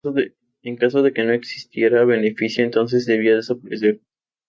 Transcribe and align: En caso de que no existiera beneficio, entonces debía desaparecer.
En 0.63 0.77
caso 0.77 1.03
de 1.03 1.13
que 1.13 1.23
no 1.23 1.31
existiera 1.31 2.03
beneficio, 2.05 2.63
entonces 2.65 3.05
debía 3.05 3.35
desaparecer. 3.35 3.99